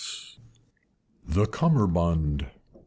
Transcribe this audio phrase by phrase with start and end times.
[1.27, 2.49] THE CUMMERBUND.